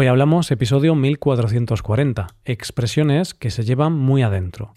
[0.00, 4.72] Hoy hablamos episodio 1440, expresiones que se llevan muy adentro.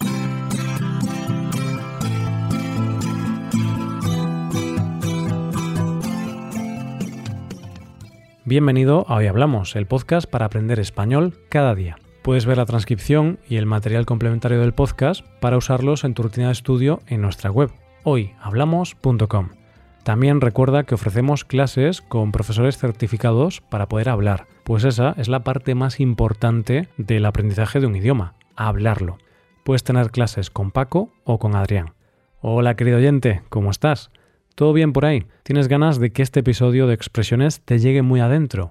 [8.44, 11.96] Bienvenido a Hoy Hablamos, el podcast para aprender español cada día.
[12.22, 16.48] Puedes ver la transcripción y el material complementario del podcast para usarlos en tu rutina
[16.48, 17.72] de estudio en nuestra web,
[18.04, 19.52] hoyhablamos.com.
[20.04, 25.44] También recuerda que ofrecemos clases con profesores certificados para poder hablar, pues esa es la
[25.44, 29.18] parte más importante del aprendizaje de un idioma, hablarlo.
[29.64, 31.94] Puedes tener clases con Paco o con Adrián.
[32.42, 34.12] Hola querido oyente, ¿cómo estás?
[34.56, 35.26] ¿Todo bien por ahí?
[35.44, 38.70] ¿Tienes ganas de que este episodio de expresiones te llegue muy adentro?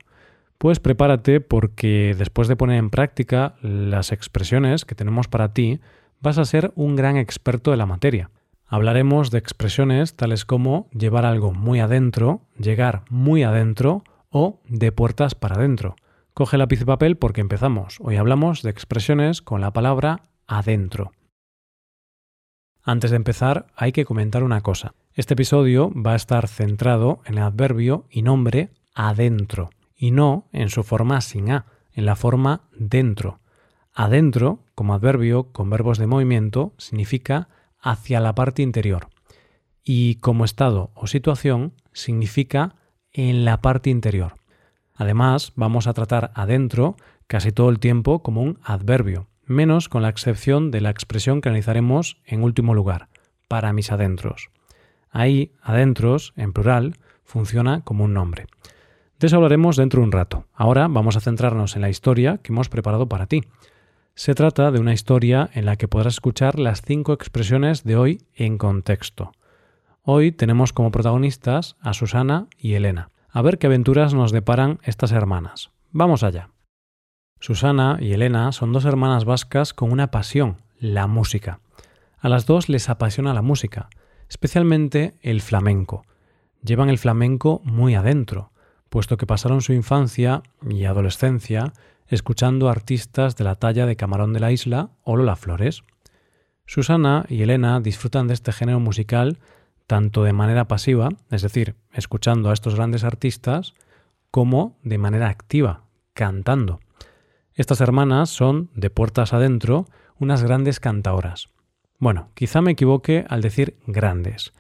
[0.59, 5.81] Pues prepárate porque después de poner en práctica las expresiones que tenemos para ti,
[6.21, 8.31] vas a ser un gran experto de la materia.
[8.67, 15.35] Hablaremos de expresiones tales como llevar algo muy adentro, llegar muy adentro o de puertas
[15.35, 15.95] para adentro.
[16.35, 17.99] Coge lápiz y papel porque empezamos.
[18.01, 21.13] Hoy hablamos de expresiones con la palabra adentro.
[22.83, 24.95] Antes de empezar, hay que comentar una cosa.
[25.15, 30.69] Este episodio va a estar centrado en el adverbio y nombre adentro, y no en
[30.69, 33.41] su forma sin a, en la forma dentro.
[33.93, 39.09] Adentro, como adverbio con verbos de movimiento, significa hacia la parte interior.
[39.85, 42.75] Y como estado o situación significa
[43.13, 44.35] en la parte interior.
[44.95, 46.97] Además, vamos a tratar adentro
[47.27, 51.49] casi todo el tiempo como un adverbio, menos con la excepción de la expresión que
[51.49, 53.09] analizaremos en último lugar,
[53.49, 54.51] para mis adentros.
[55.11, 58.47] Ahí, adentros, en plural, funciona como un nombre.
[59.19, 60.47] De eso hablaremos dentro de un rato.
[60.53, 63.43] Ahora vamos a centrarnos en la historia que hemos preparado para ti.
[64.15, 68.23] Se trata de una historia en la que podrás escuchar las cinco expresiones de hoy
[68.35, 69.33] en contexto.
[70.05, 73.11] Hoy tenemos como protagonistas a Susana y Elena.
[73.31, 75.71] A ver qué aventuras nos deparan estas hermanas.
[75.93, 76.51] Vamos allá.
[77.39, 81.61] Susana y Elena son dos hermanas vascas con una pasión, la música.
[82.19, 83.91] A las dos les apasiona la música,
[84.29, 86.05] especialmente el flamenco.
[86.65, 88.51] Llevan el flamenco muy adentro,
[88.89, 91.75] puesto que pasaron su infancia y adolescencia
[92.09, 95.85] escuchando artistas de la talla de Camarón de la Isla o Lola Flores.
[96.67, 99.39] Susana y Elena disfrutan de este género musical
[99.87, 103.75] tanto de manera pasiva, es decir, escuchando a estos grandes artistas,
[104.31, 105.85] como de manera activa,
[106.15, 106.81] cantando.
[107.55, 109.87] Estas hermanas son, de puertas adentro,
[110.19, 111.49] unas grandes cantaoras.
[111.99, 114.53] Bueno, quizá me equivoque al decir grandes.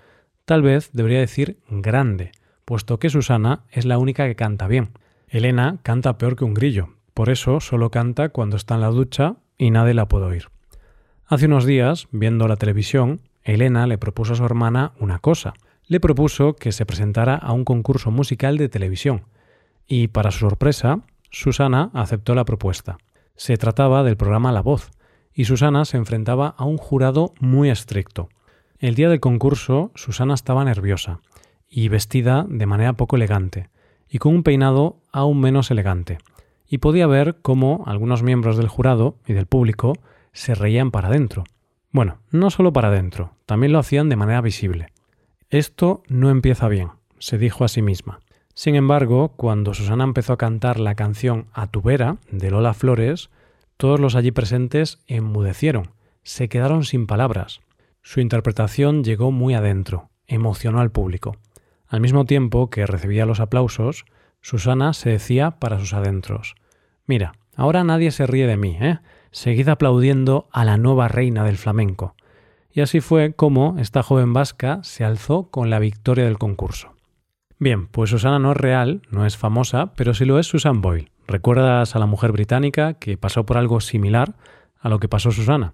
[0.45, 2.33] Tal vez debería decir grande,
[2.65, 4.91] puesto que Susana es la única que canta bien.
[5.29, 9.37] Elena canta peor que un grillo, por eso solo canta cuando está en la ducha
[9.57, 10.49] y nadie la puede oír.
[11.27, 15.55] Hace unos días, viendo la televisión, Elena le propuso a su hermana una cosa.
[15.87, 19.25] Le propuso que se presentara a un concurso musical de televisión.
[19.87, 22.99] Y, para su sorpresa, Susana aceptó la propuesta.
[23.37, 24.91] Se trataba del programa La Voz,
[25.35, 28.29] y Susana se enfrentaba a un jurado muy estricto.
[28.79, 31.21] El día del concurso, Susana estaba nerviosa
[31.69, 33.71] y vestida de manera poco elegante,
[34.09, 36.19] y con un peinado aún menos elegante
[36.73, 39.93] y podía ver cómo algunos miembros del jurado y del público
[40.33, 41.45] se reían para adentro.
[41.93, 44.89] Bueno, no solo para adentro, también lo hacían de manera visible.
[45.51, 46.89] Esto no empieza bien,
[47.19, 48.21] se dijo a sí misma.
[48.55, 53.31] Sin embargo, cuando Susana empezó a cantar la canción A tu vera de Lola Flores,
[53.77, 55.91] todos los allí presentes enmudecieron,
[56.23, 57.61] se quedaron sin palabras.
[58.01, 61.37] Su interpretación llegó muy adentro, emocionó al público.
[61.87, 64.07] Al mismo tiempo que recibía los aplausos,
[64.41, 66.55] Susana se decía para sus adentros
[67.07, 68.99] Mira, ahora nadie se ríe de mí, ¿eh?
[69.33, 72.15] Seguid aplaudiendo a la nueva reina del flamenco.
[72.71, 76.93] Y así fue como esta joven vasca se alzó con la victoria del concurso.
[77.59, 81.11] Bien, pues Susana no es real, no es famosa, pero sí lo es Susan Boyle.
[81.27, 84.35] ¿Recuerdas a la mujer británica que pasó por algo similar
[84.79, 85.73] a lo que pasó Susana?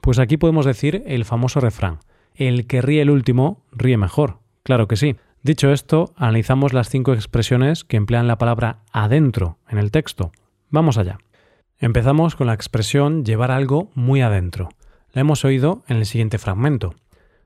[0.00, 2.00] Pues aquí podemos decir el famoso refrán,
[2.34, 4.38] el que ríe el último ríe mejor.
[4.64, 5.16] Claro que sí.
[5.42, 10.32] Dicho esto, analizamos las cinco expresiones que emplean la palabra adentro en el texto.
[10.68, 11.18] Vamos allá.
[11.80, 14.68] Empezamos con la expresión llevar algo muy adentro.
[15.12, 16.96] La hemos oído en el siguiente fragmento.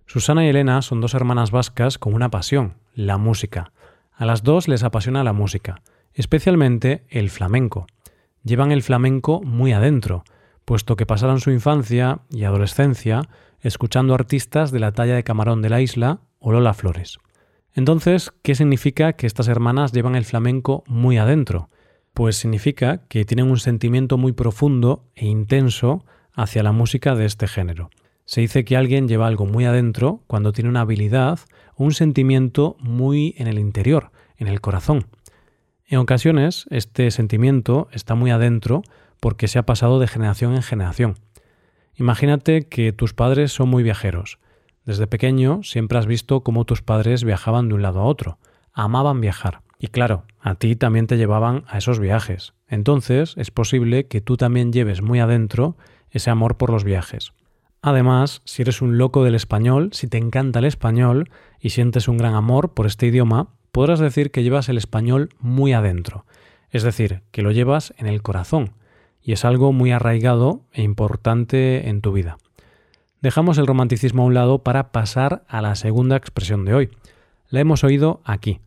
[0.07, 3.73] Susana y Elena son dos hermanas vascas con una pasión, la música.
[4.15, 5.83] A las dos les apasiona la música,
[6.15, 7.87] especialmente el flamenco.
[8.43, 10.25] Llevan el flamenco muy adentro,
[10.65, 13.29] puesto que pasaron su infancia y adolescencia
[13.61, 17.19] escuchando artistas de la talla de Camarón de la Isla o Lola Flores.
[17.75, 21.69] Entonces, ¿qué significa que estas hermanas llevan el flamenco muy adentro?
[22.15, 26.05] Pues significa que tienen un sentimiento muy profundo e intenso
[26.35, 27.91] hacia la música de este género.
[28.25, 31.41] Se dice que alguien lleva algo muy adentro cuando tiene una habilidad
[31.75, 35.07] o un sentimiento muy en el interior, en el corazón.
[35.87, 38.83] En ocasiones, este sentimiento está muy adentro
[39.21, 41.19] porque se ha pasado de generación en generación.
[41.95, 44.39] Imagínate que tus padres son muy viajeros.
[44.85, 48.39] Desde pequeño siempre has visto cómo tus padres viajaban de un lado a otro.
[48.73, 49.61] Amaban viajar.
[49.83, 52.55] Y claro, a ti también te llevaban a esos viajes.
[52.69, 55.77] Entonces es posible que tú también lleves muy adentro
[56.13, 57.33] ese amor por los viajes.
[57.83, 62.17] Además, si eres un loco del español, si te encanta el español y sientes un
[62.17, 66.27] gran amor por este idioma, podrás decir que llevas el español muy adentro,
[66.71, 68.75] es decir, que lo llevas en el corazón,
[69.21, 72.39] y es algo muy arraigado e importante en tu vida.
[73.21, 76.91] Dejamos el romanticismo a un lado para pasar a la segunda expresión de hoy.
[77.49, 78.61] La hemos oído aquí.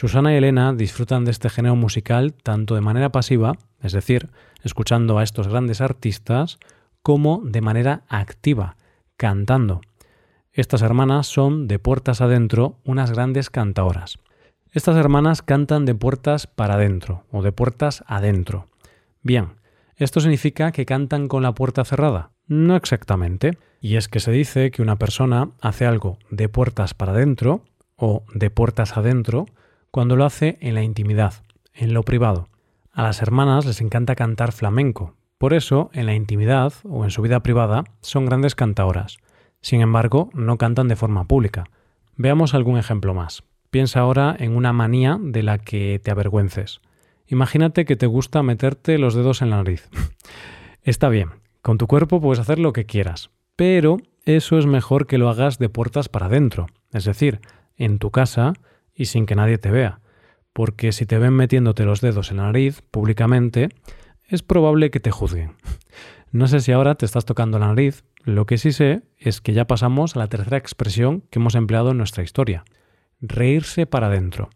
[0.00, 4.28] Susana y Elena disfrutan de este género musical tanto de manera pasiva, es decir,
[4.62, 6.60] escuchando a estos grandes artistas,
[7.02, 8.76] como de manera activa,
[9.16, 9.80] cantando.
[10.52, 14.20] Estas hermanas son, de puertas adentro, unas grandes cantaoras.
[14.70, 18.68] Estas hermanas cantan de puertas para adentro o de puertas adentro.
[19.22, 19.54] Bien,
[19.96, 22.30] ¿esto significa que cantan con la puerta cerrada?
[22.46, 23.58] No exactamente.
[23.80, 27.64] Y es que se dice que una persona hace algo de puertas para adentro
[27.96, 29.46] o de puertas adentro
[29.90, 31.34] cuando lo hace en la intimidad,
[31.74, 32.48] en lo privado.
[32.92, 37.22] A las hermanas les encanta cantar flamenco, por eso, en la intimidad o en su
[37.22, 39.18] vida privada, son grandes cantaoras.
[39.60, 41.70] Sin embargo, no cantan de forma pública.
[42.16, 43.44] Veamos algún ejemplo más.
[43.70, 46.80] Piensa ahora en una manía de la que te avergüences.
[47.28, 49.88] Imagínate que te gusta meterte los dedos en la nariz.
[50.82, 51.30] Está bien,
[51.62, 55.58] con tu cuerpo puedes hacer lo que quieras, pero eso es mejor que lo hagas
[55.58, 57.40] de puertas para adentro, es decir,
[57.76, 58.54] en tu casa
[58.98, 60.00] y sin que nadie te vea,
[60.52, 63.68] porque si te ven metiéndote los dedos en la nariz públicamente,
[64.26, 65.52] es probable que te juzguen.
[66.32, 69.54] No sé si ahora te estás tocando la nariz, lo que sí sé es que
[69.54, 72.64] ya pasamos a la tercera expresión que hemos empleado en nuestra historia.
[73.20, 74.50] Reírse para adentro.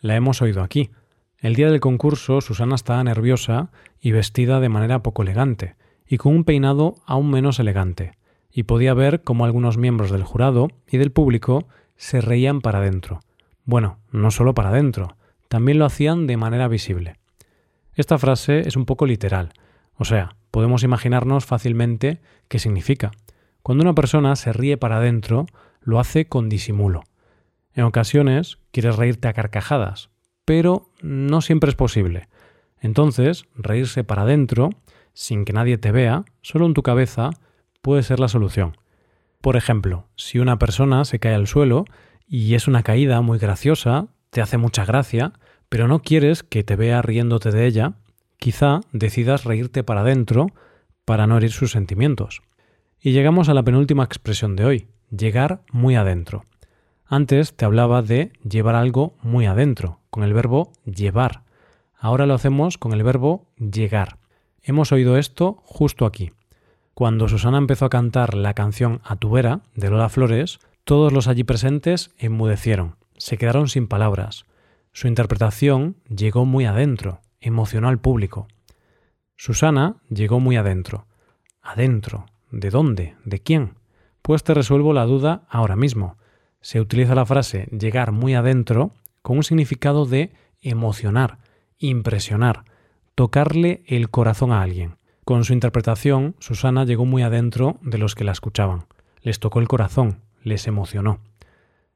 [0.00, 0.90] La hemos oído aquí.
[1.38, 3.70] El día del concurso Susana estaba nerviosa
[4.00, 5.76] y vestida de manera poco elegante,
[6.06, 8.12] y con un peinado aún menos elegante,
[8.50, 13.20] y podía ver cómo algunos miembros del jurado y del público se reían para adentro.
[13.64, 15.16] Bueno, no solo para adentro,
[15.48, 17.16] también lo hacían de manera visible.
[17.94, 19.52] Esta frase es un poco literal,
[19.96, 23.12] o sea, podemos imaginarnos fácilmente qué significa.
[23.62, 25.46] Cuando una persona se ríe para adentro,
[25.80, 27.04] lo hace con disimulo.
[27.72, 30.10] En ocasiones quieres reírte a carcajadas,
[30.44, 32.28] pero no siempre es posible.
[32.80, 34.70] Entonces, reírse para adentro,
[35.12, 37.30] sin que nadie te vea, solo en tu cabeza,
[37.80, 38.76] puede ser la solución.
[39.40, 41.84] Por ejemplo, si una persona se cae al suelo
[42.36, 45.34] y es una caída muy graciosa, te hace mucha gracia,
[45.68, 47.92] pero no quieres que te vea riéndote de ella,
[48.38, 50.48] quizá decidas reírte para adentro
[51.04, 52.42] para no herir sus sentimientos.
[53.00, 56.44] Y llegamos a la penúltima expresión de hoy, llegar muy adentro.
[57.06, 61.44] Antes te hablaba de llevar algo muy adentro, con el verbo llevar.
[61.96, 64.18] Ahora lo hacemos con el verbo llegar.
[64.60, 66.32] Hemos oído esto justo aquí.
[66.94, 71.28] Cuando Susana empezó a cantar la canción A tu vera de Lola Flores, todos los
[71.28, 74.44] allí presentes enmudecieron, se quedaron sin palabras.
[74.92, 78.48] Su interpretación llegó muy adentro, emocionó al público.
[79.36, 81.06] Susana llegó muy adentro.
[81.62, 82.26] ¿Adentro?
[82.50, 83.16] ¿De dónde?
[83.24, 83.78] ¿De quién?
[84.20, 86.18] Pues te resuelvo la duda ahora mismo.
[86.60, 88.92] Se utiliza la frase llegar muy adentro
[89.22, 91.38] con un significado de emocionar,
[91.78, 92.64] impresionar,
[93.14, 94.96] tocarle el corazón a alguien.
[95.24, 98.84] Con su interpretación, Susana llegó muy adentro de los que la escuchaban.
[99.22, 101.18] Les tocó el corazón, les emocionó.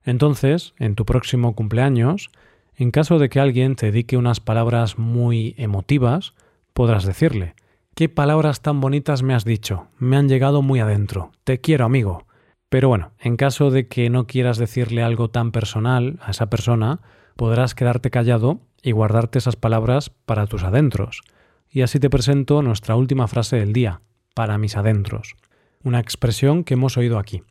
[0.02, 2.30] Entonces, en tu próximo cumpleaños,
[2.74, 6.34] en caso de que alguien te dedique unas palabras muy emotivas,
[6.72, 7.54] podrás decirle,
[7.94, 9.88] ¿qué palabras tan bonitas me has dicho?
[9.98, 11.32] Me han llegado muy adentro.
[11.44, 12.26] Te quiero, amigo.
[12.68, 17.00] Pero bueno, en caso de que no quieras decirle algo tan personal a esa persona,
[17.36, 21.22] podrás quedarte callado y guardarte esas palabras para tus adentros.
[21.70, 24.00] Y así te presento nuestra última frase del día,
[24.34, 25.34] para mis adentros,
[25.82, 27.42] una expresión que hemos oído aquí.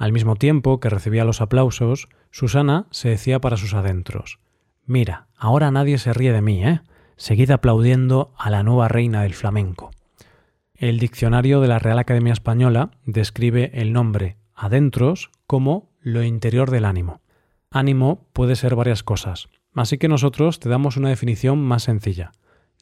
[0.00, 4.38] Al mismo tiempo que recibía los aplausos, Susana se decía para sus adentros,
[4.86, 6.80] Mira, ahora nadie se ríe de mí, ¿eh?
[7.16, 9.90] Seguid aplaudiendo a la nueva reina del flamenco.
[10.74, 16.86] El diccionario de la Real Academia Española describe el nombre adentros como lo interior del
[16.86, 17.20] ánimo.
[17.70, 22.32] Ánimo puede ser varias cosas, así que nosotros te damos una definición más sencilla.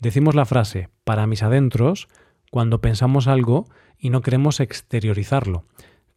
[0.00, 2.06] Decimos la frase para mis adentros
[2.52, 3.66] cuando pensamos algo
[3.98, 5.64] y no queremos exteriorizarlo,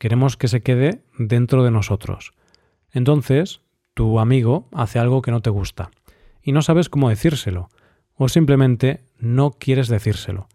[0.02, 2.34] queremos que se quede dentro de nosotros.
[2.92, 3.62] Entonces,
[3.94, 5.92] tu amigo hace algo que no te gusta
[6.42, 7.70] y no sabes cómo decírselo,
[8.16, 10.48] o simplemente no quieres decírselo.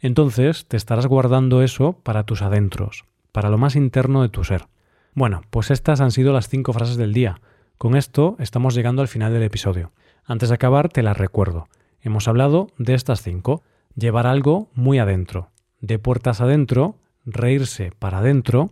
[0.00, 4.68] Entonces te estarás guardando eso para tus adentros, para lo más interno de tu ser.
[5.12, 7.42] Bueno, pues estas han sido las cinco frases del día.
[7.76, 9.92] Con esto estamos llegando al final del episodio.
[10.24, 11.68] Antes de acabar, te las recuerdo.
[12.00, 13.62] Hemos hablado de estas cinco.
[13.96, 15.50] Llevar algo muy adentro.
[15.82, 16.96] De puertas adentro,
[17.26, 18.70] reírse para adentro,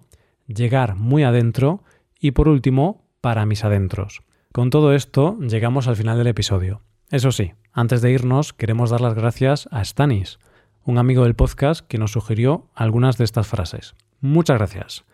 [0.55, 1.83] llegar muy adentro
[2.19, 4.23] y por último, para mis adentros.
[4.53, 6.83] Con todo esto, llegamos al final del episodio.
[7.11, 10.39] Eso sí, antes de irnos, queremos dar las gracias a Stanis,
[10.85, 13.95] un amigo del podcast que nos sugirió algunas de estas frases.
[14.21, 15.05] Muchas gracias.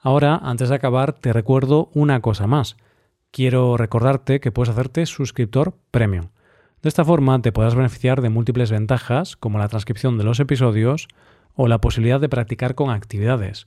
[0.00, 2.76] Ahora, antes de acabar, te recuerdo una cosa más.
[3.30, 6.28] Quiero recordarte que puedes hacerte suscriptor premium.
[6.82, 11.08] De esta forma te podrás beneficiar de múltiples ventajas como la transcripción de los episodios
[11.54, 13.66] o la posibilidad de practicar con actividades,